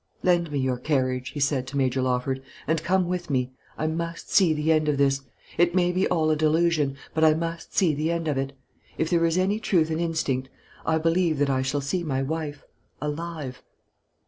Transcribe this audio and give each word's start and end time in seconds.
"Lend 0.23 0.51
me 0.51 0.57
your 0.57 0.79
carriage," 0.79 1.29
he 1.29 1.39
said 1.39 1.67
to 1.67 1.77
Major 1.77 2.01
Lawford, 2.01 2.41
"and 2.65 2.81
come 2.81 3.07
with 3.07 3.29
me. 3.29 3.51
I 3.77 3.85
must 3.85 4.31
see 4.33 4.51
the 4.51 4.71
end 4.71 4.89
of 4.89 4.97
this. 4.97 5.21
It 5.59 5.75
may 5.75 5.91
be 5.91 6.07
all 6.07 6.31
a 6.31 6.35
delusion; 6.35 6.97
but 7.13 7.23
I 7.23 7.35
must 7.35 7.77
see 7.77 7.93
the 7.93 8.09
end 8.11 8.27
of 8.27 8.35
it. 8.35 8.53
If 8.97 9.11
there 9.11 9.27
is 9.27 9.37
any 9.37 9.59
truth 9.59 9.91
in 9.91 9.99
instinct, 9.99 10.49
I 10.87 10.97
believe 10.97 11.37
that 11.37 11.51
I 11.51 11.61
shall 11.61 11.81
see 11.81 12.03
my 12.03 12.23
wife 12.23 12.63
alive." 12.99 13.61